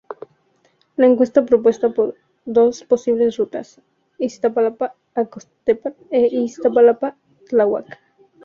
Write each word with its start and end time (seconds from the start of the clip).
La 0.95 1.05
encuesta 1.05 1.45
propuso 1.45 1.91
dos 2.43 2.83
posibles 2.85 3.37
rutas: 3.37 3.79
Iztapalapa-Acoxpa 4.17 5.93
e 6.09 6.21
Iztapalapa-Tláhuac. 6.39 7.85